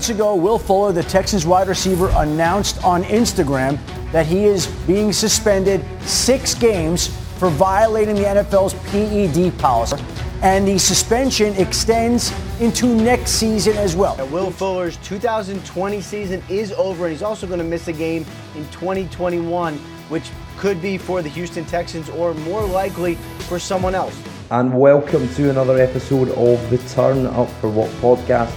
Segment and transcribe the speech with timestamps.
[0.00, 3.78] Moments ago, Will Fuller, the Texans wide receiver, announced on Instagram
[4.12, 7.08] that he is being suspended six games
[7.38, 10.02] for violating the NFL's PED policy.
[10.40, 14.16] And the suspension extends into next season as well.
[14.28, 18.24] Will Fuller's 2020 season is over, and he's also going to miss a game
[18.56, 19.76] in 2021,
[20.08, 24.18] which could be for the Houston Texans or more likely for someone else.
[24.50, 28.50] And welcome to another episode of the Turn Up for What podcast,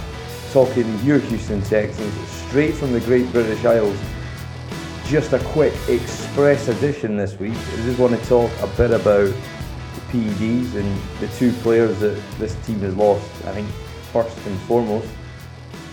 [0.54, 3.98] talking your Houston Texans straight from the Great British Isles.
[5.04, 7.56] Just a quick express edition this week.
[7.72, 12.22] I just want to talk a bit about the PEDs and the two players that
[12.38, 13.28] this team has lost.
[13.46, 13.68] I think
[14.12, 15.08] first and foremost,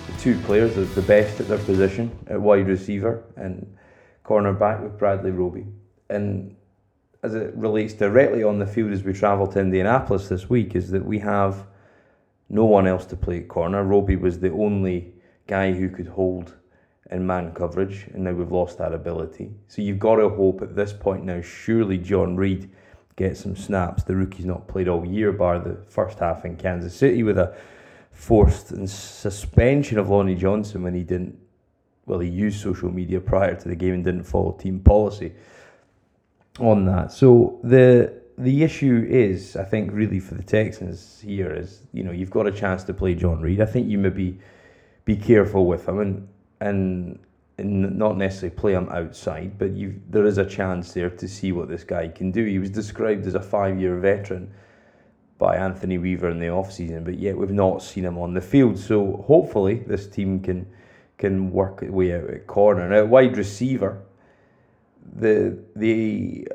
[0.05, 3.65] the two players are the best at their position at wide receiver and
[4.23, 5.65] cornerback with Bradley Roby.
[6.12, 6.55] And
[7.23, 10.91] as it relates directly on the field as we travel to Indianapolis this week, is
[10.91, 11.65] that we have
[12.52, 13.82] no one else to play at corner.
[13.84, 15.13] Roby was the only
[15.48, 16.58] guy who could hold
[17.10, 19.52] in man coverage, and now we've lost that ability.
[19.68, 22.70] So you've got to hope at this point now, surely John Reid
[23.16, 24.04] gets some snaps.
[24.04, 27.55] The rookie's not played all year, bar the first half in Kansas City with a
[28.12, 31.40] forced suspension of Lonnie Johnson when he didn't,
[32.05, 35.34] well, he used social media prior to the game and didn't follow team policy
[36.60, 37.13] on that.
[37.13, 42.11] So the the issue is, I think, really for the Texans here is, you know,
[42.11, 43.61] you've got a chance to play John Reid.
[43.61, 44.39] I think you maybe
[45.05, 46.27] be careful with him and
[46.59, 47.19] and
[47.57, 51.51] and not necessarily play him outside, but you there is a chance there to see
[51.51, 52.43] what this guy can do.
[52.45, 54.51] He was described as a five year veteran
[55.37, 58.41] by Anthony Weaver in the off season, but yet we've not seen him on the
[58.41, 58.77] field.
[58.79, 60.65] So hopefully this team can
[61.19, 62.89] can work its way out at corner.
[62.89, 64.01] Now wide receiver,
[65.16, 66.47] the the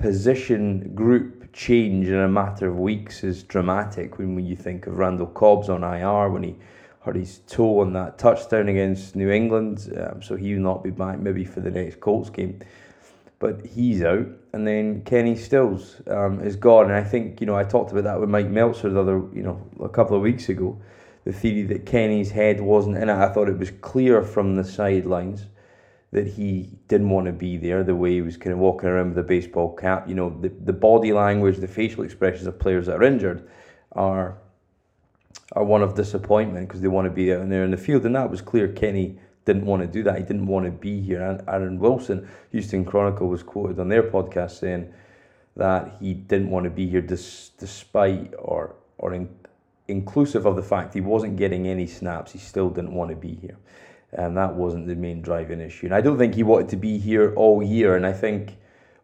[0.00, 5.26] position group change in a matter of weeks is dramatic when, you think of Randall
[5.26, 6.56] Cobb's on IR when he
[7.00, 10.90] hurt his toe on that touchdown against New England, um, so he will not be
[10.90, 12.60] back maybe for the next Colts game.
[13.38, 16.86] But he's out, and then Kenny Stills um, is gone.
[16.86, 19.42] And I think you know I talked about that with Mike Meltzer the other you
[19.42, 20.78] know a couple of weeks ago.
[21.24, 23.14] The theory that Kenny's head wasn't in it.
[23.14, 25.46] I thought it was clear from the sidelines
[26.12, 27.84] that he didn't want to be there.
[27.84, 30.08] The way he was kind of walking around with a baseball cap.
[30.08, 33.48] You know the the body language, the facial expressions of players that are injured
[33.92, 34.38] are
[35.52, 38.04] are one of disappointment because they want to be out there in the field.
[38.04, 38.68] And that was clear.
[38.68, 40.16] Kenny didn't want to do that.
[40.16, 41.22] He didn't want to be here.
[41.22, 44.92] And Aaron Wilson, Houston Chronicle, was quoted on their podcast saying
[45.56, 49.28] that he didn't want to be here dis- despite or or in,
[49.88, 52.32] inclusive of the fact he wasn't getting any snaps.
[52.32, 53.56] He still didn't want to be here.
[54.12, 55.86] And that wasn't the main driving issue.
[55.86, 57.96] And I don't think he wanted to be here all year.
[57.96, 58.56] And I think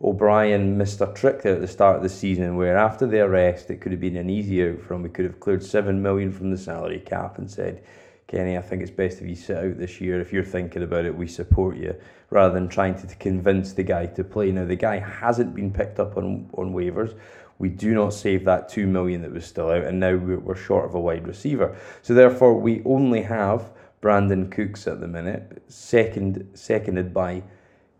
[0.02, 3.70] O'Brien missed a trick there at the start of the season where after the arrest
[3.70, 6.50] it could have been an easy out from we could have cleared seven million from
[6.50, 7.82] the salary cap and said,
[8.26, 10.20] Kenny, I think it's best if you sit out this year.
[10.20, 11.94] If you're thinking about it, we support you,
[12.30, 14.50] rather than trying to, to convince the guy to play.
[14.50, 17.16] Now the guy hasn't been picked up on, on waivers.
[17.58, 20.86] We do not save that two million that was still out, and now we're short
[20.86, 21.76] of a wide receiver.
[22.02, 27.42] So therefore, we only have Brandin Cooks at the minute, second seconded by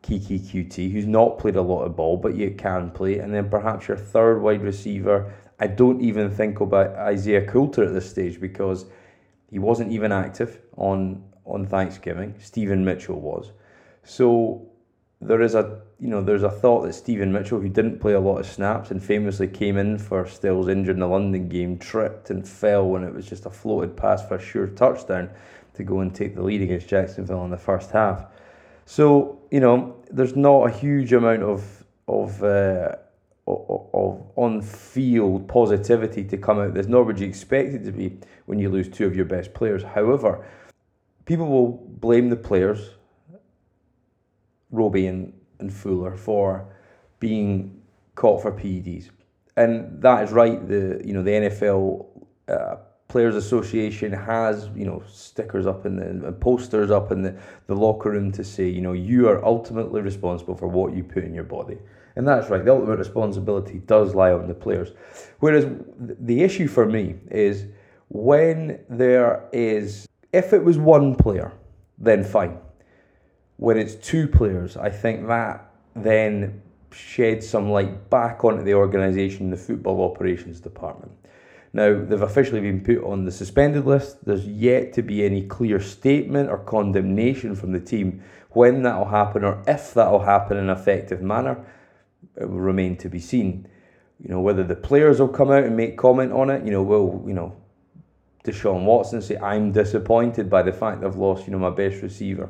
[0.02, 3.18] Keke Coutee, who's not played a lot of ball, but you can play.
[3.18, 5.32] And then perhaps your third wide receiver.
[5.58, 8.84] I don't even think about Isaiah Coulter at this stage because
[9.50, 12.34] he wasn't even active on on Thanksgiving.
[12.40, 13.52] Steven Mitchell was.
[14.02, 14.68] So
[15.21, 18.21] there is a you know there's a thought that Steven Mitchell, who didn't play a
[18.21, 22.31] lot of snaps and famously came in for Stills injured in the London game, tripped
[22.31, 25.31] and fell when it was just a floated pass for a sure touchdown
[25.75, 28.26] to go and take the lead against Jacksonville in the first half.
[28.84, 32.97] So you know, there's not a huge amount of of uh,
[33.47, 36.75] of on field positivity to come out.
[36.75, 39.55] There's nor would you expect it to be when you lose two of your best
[39.55, 39.82] players.
[39.82, 40.44] However,
[41.25, 42.91] people will blame the players,
[44.71, 46.66] Roby and, and Fuller, for
[47.21, 47.81] being
[48.15, 49.11] caught for PEDs,
[49.56, 50.67] and that is right.
[50.69, 52.06] The you know the NFL
[52.49, 52.76] uh,
[53.08, 57.37] Players Association has, you know, stickers up in the and posters up in the,
[57.67, 61.25] the locker room to say, you know, you are ultimately responsible for what you put
[61.25, 61.79] in your body.
[62.17, 64.93] And that's right, the ultimate responsibility does lie on the players.
[65.38, 65.67] Whereas
[65.99, 67.67] the issue for me is
[68.08, 71.52] when there is, if it was one player,
[71.99, 72.58] then fine.
[73.56, 76.62] When it's two players, I think that then
[76.93, 81.12] sheds some light back onto the organisation, the football operations department.
[81.73, 84.25] Now, they've officially been put on the suspended list.
[84.25, 89.08] There's yet to be any clear statement or condemnation from the team when that will
[89.08, 91.67] happen or if that will happen in an effective manner.
[92.37, 93.69] It will remain to be seen.
[94.23, 96.82] You know, whether the players will come out and make comment on it, you know,
[96.82, 97.55] we'll, you know,
[98.44, 102.49] Deshaun Watson say, I'm disappointed by the fact I've lost, you know, my best receiver.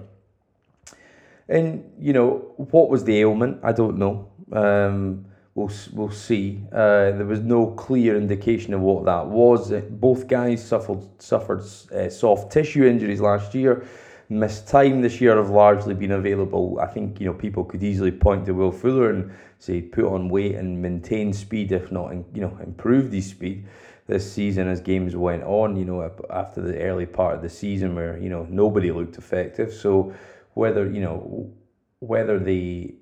[1.48, 3.60] And, you know, what was the ailment?
[3.62, 4.28] I don't know.
[4.52, 6.60] Um, we'll, we'll see.
[6.72, 9.72] Uh, there was no clear indication of what that was.
[9.90, 11.62] Both guys suffered, suffered
[11.92, 13.86] uh, soft tissue injuries last year.
[14.28, 16.80] Missed time this year have largely been available.
[16.80, 20.28] I think you know people could easily point to Will Fuller and say put on
[20.28, 23.64] weight and maintain speed, if not you know improve his speed
[24.08, 25.76] this season as games went on.
[25.76, 29.72] You know after the early part of the season where you know nobody looked effective.
[29.72, 30.12] So
[30.56, 31.52] whether you know
[32.00, 32.94] whether they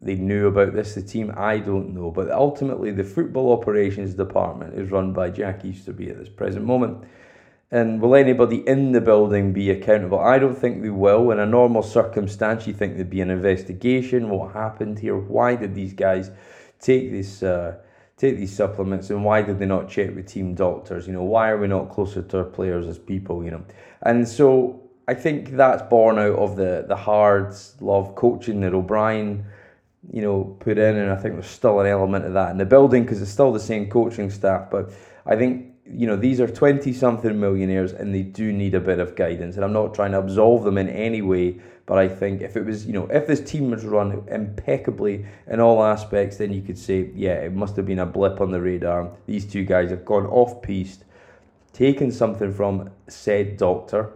[0.00, 2.10] they knew about this, the team, I don't know.
[2.10, 7.04] But ultimately, the football operations department is run by Jack Easterby at this present moment.
[7.70, 10.18] And will anybody in the building be accountable?
[10.18, 11.30] I don't think they will.
[11.30, 14.28] In a normal circumstance, you think there'd be an investigation.
[14.28, 15.16] What happened here?
[15.16, 16.30] Why did these guys
[16.80, 17.42] take this?
[17.42, 17.76] Uh,
[18.16, 21.48] take these supplements and why did they not check with team doctors you know why
[21.48, 23.64] are we not closer to our players as people you know
[24.02, 29.44] and so I think that's born out of the the hard love coaching that O'Brien,
[30.12, 32.64] you know, put in, and I think there's still an element of that in the
[32.64, 34.70] building because it's still the same coaching staff.
[34.70, 34.90] But
[35.26, 39.00] I think you know these are twenty something millionaires, and they do need a bit
[39.00, 39.56] of guidance.
[39.56, 42.64] And I'm not trying to absolve them in any way, but I think if it
[42.64, 46.78] was, you know, if this team was run impeccably in all aspects, then you could
[46.78, 49.10] say, yeah, it must have been a blip on the radar.
[49.26, 51.04] These two guys have gone off piste,
[51.72, 54.12] taken something from said doctor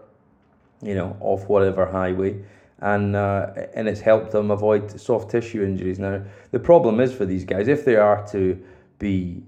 [0.83, 2.43] you know, off whatever highway,
[2.81, 5.99] and uh, and it's helped them avoid soft tissue injuries.
[5.99, 8.63] Now, the problem is for these guys if they are to
[8.99, 9.43] be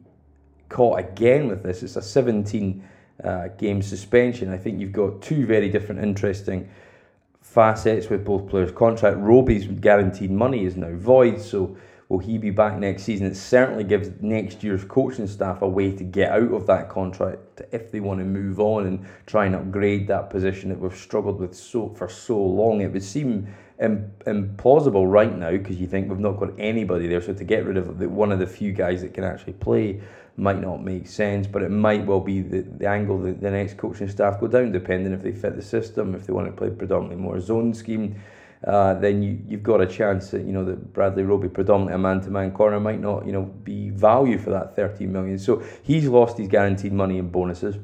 [0.69, 2.85] caught again with this, it's a 17
[3.25, 4.53] uh, game suspension.
[4.53, 6.69] I think you've got two very different, interesting
[7.41, 9.17] facets with both players' contract.
[9.19, 11.77] Roby's guaranteed money is now void, so
[12.09, 13.27] Will he be back next season?
[13.27, 17.61] It certainly gives next year's coaching staff a way to get out of that contract
[17.71, 21.39] if they want to move on and try and upgrade that position that we've struggled
[21.39, 22.81] with so for so long.
[22.81, 23.47] It would seem
[23.79, 27.21] implausible right now because you think we've not got anybody there.
[27.21, 30.01] So to get rid of the, one of the few guys that can actually play
[30.39, 33.77] might not make sense, but it might well be the, the angle that the next
[33.77, 36.71] coaching staff go down, depending if they fit the system, if they want to play
[36.71, 38.19] predominantly more zone scheme
[38.67, 41.99] uh, then you, you've got a chance that you know that Bradley Roby, predominantly a
[41.99, 45.39] man-to-man corner, might not you know be value for that 13 million.
[45.39, 47.77] So he's lost his guaranteed money and bonuses.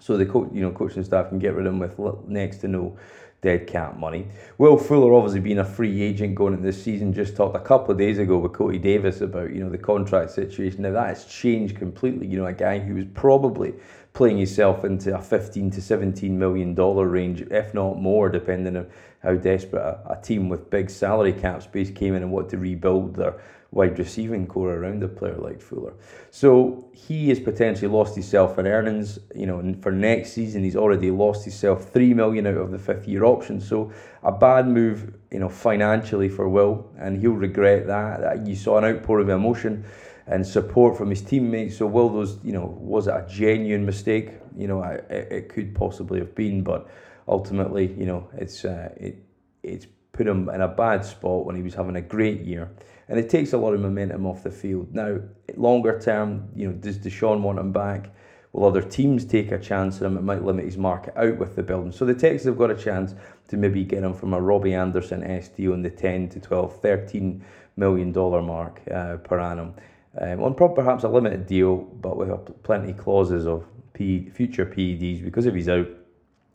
[0.00, 1.98] So the coach, you know, coaching staff can get rid of him with
[2.28, 2.96] next to no
[3.44, 4.26] dead cap money.
[4.56, 7.92] Will Fuller obviously being a free agent going into this season just talked a couple
[7.92, 10.82] of days ago with Cody Davis about you know the contract situation.
[10.82, 12.26] Now that has changed completely.
[12.26, 13.74] You know, a guy who was probably
[14.14, 18.86] playing himself into a 15 to 17 million dollar range, if not more, depending on
[19.22, 22.56] how desperate a, a, team with big salary cap space came in and what to
[22.56, 23.40] rebuild their
[23.74, 25.94] wide receiving core around a player like Fuller.
[26.30, 29.18] So he has potentially lost himself in earnings.
[29.34, 33.08] You know, for next season, he's already lost himself three million out of the fifth
[33.08, 33.60] year option.
[33.60, 33.92] So
[34.22, 38.20] a bad move, you know, financially for Will, and he'll regret that.
[38.20, 39.84] that you saw an outpour of emotion
[40.28, 41.76] and support from his teammates.
[41.76, 44.30] So will those, you know, was it a genuine mistake?
[44.56, 46.88] You know, it, it could possibly have been, but
[47.26, 49.18] ultimately, you know, it's uh, it
[49.64, 52.70] it's put him in a bad spot when he was having a great year,
[53.08, 54.94] and it takes a lot of momentum off the field.
[54.94, 55.18] Now,
[55.56, 58.10] longer term, you know, does Deshaun want him back?
[58.52, 60.16] Will other teams take a chance on him?
[60.16, 61.90] It might limit his market out with the building.
[61.90, 63.14] So the Texans have got a chance
[63.48, 66.80] to maybe get him from a Robbie Anderson S deal in the 10 to 12,
[66.80, 67.44] 13
[67.76, 69.74] million dollar mark uh, per annum.
[70.20, 75.46] Um, on perhaps a limited deal, but with plenty clauses of P, future PEDs because
[75.46, 75.88] if he's out,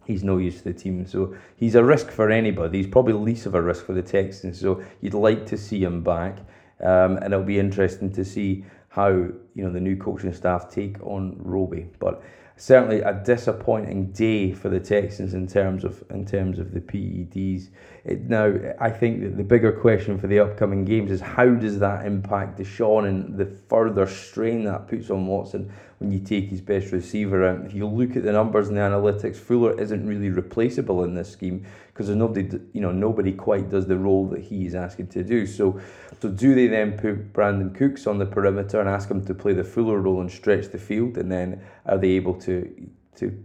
[0.10, 1.06] he's no use to the team.
[1.06, 2.80] So he's a risk for anybody.
[2.80, 4.60] He's probably least of a risk for the Texans.
[4.60, 6.40] So you'd like to see him back,
[6.82, 11.00] um, and it'll be interesting to see how you know the new coaching staff take
[11.04, 11.88] on Roby.
[12.00, 12.24] But
[12.58, 17.70] certainly a disappointing day for the Texans in terms of in terms of the PEDs.
[18.04, 21.78] It, now, I think that the bigger question for the upcoming games is how does
[21.80, 26.62] that impact Deshaun and the further strain that puts on Watson when you take his
[26.62, 27.66] best receiver out.
[27.66, 31.30] If you look at the numbers and the analytics, Fuller isn't really replaceable in this
[31.30, 35.24] scheme because there's nobody, you know, nobody quite does the role that he's asking to
[35.24, 35.46] do.
[35.46, 35.80] So,
[36.22, 39.54] so do they then put Brandin Cooks on the perimeter and ask him to play
[39.54, 43.44] the Fuller role and stretch the field, and then are they able to to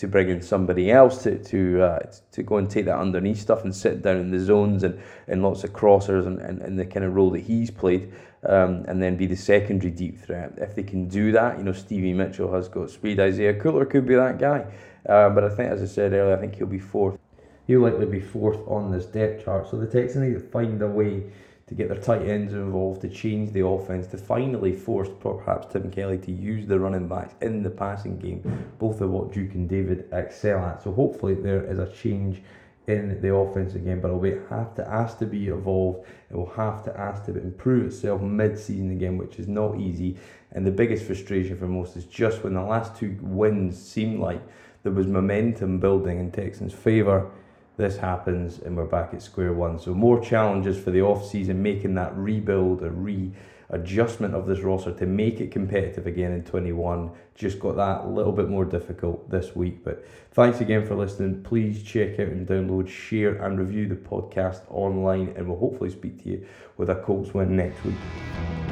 [0.00, 1.98] to bring in somebody else to to uh,
[2.32, 5.42] to go and take that underneath stuff and sit down in the zones and, and
[5.42, 8.10] lots of crossers and, and, and the kind of role that he's played
[8.48, 10.54] um, and then be the secondary deep threat.
[10.56, 13.20] If they can do that, you know, Stevie Mitchell has got speed.
[13.20, 14.64] Isaiah Coulter could be that guy.
[15.06, 17.18] Uh, but I think, as I said earlier, I think he'll be fourth.
[17.66, 19.68] He'll likely be fourth on this depth chart.
[19.70, 21.24] So the Texans need to find a way
[21.70, 25.88] to get their tight ends involved, to change the offense, to finally force perhaps Tim
[25.88, 28.42] Kelly to use the running backs in the passing game,
[28.80, 30.82] both of what Duke and David excel at.
[30.82, 32.42] So hopefully there is a change
[32.88, 36.08] in the offense again, but it'll be have to ask to be evolved.
[36.28, 40.16] It will have to ask to improve itself mid-season again, which is not easy.
[40.50, 44.42] And the biggest frustration for most is just when the last two wins seemed like
[44.82, 47.30] there was momentum building in Texans' favour.
[47.80, 49.78] This happens and we're back at square one.
[49.78, 53.32] So more challenges for the off season, making that rebuild, a re
[53.70, 57.10] adjustment of this roster to make it competitive again in 21.
[57.34, 59.82] Just got that a little bit more difficult this week.
[59.82, 61.42] But thanks again for listening.
[61.42, 66.22] Please check out and download, share, and review the podcast online, and we'll hopefully speak
[66.24, 66.46] to you
[66.76, 68.69] with a Colts win next week.